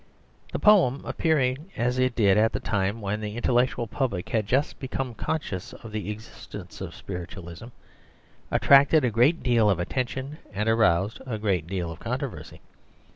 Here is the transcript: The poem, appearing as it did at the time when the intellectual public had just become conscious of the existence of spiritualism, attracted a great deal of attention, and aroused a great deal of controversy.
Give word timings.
The 0.51 0.57
poem, 0.57 1.03
appearing 1.05 1.69
as 1.77 1.99
it 1.99 2.15
did 2.15 2.35
at 2.35 2.53
the 2.53 2.59
time 2.59 3.01
when 3.01 3.21
the 3.21 3.35
intellectual 3.37 3.85
public 3.85 4.29
had 4.29 4.47
just 4.47 4.79
become 4.79 5.13
conscious 5.13 5.73
of 5.73 5.91
the 5.91 6.09
existence 6.09 6.81
of 6.81 6.95
spiritualism, 6.95 7.67
attracted 8.49 9.05
a 9.05 9.11
great 9.11 9.43
deal 9.43 9.69
of 9.69 9.79
attention, 9.79 10.39
and 10.51 10.67
aroused 10.67 11.21
a 11.27 11.37
great 11.37 11.67
deal 11.67 11.91
of 11.91 11.99
controversy. 11.99 12.61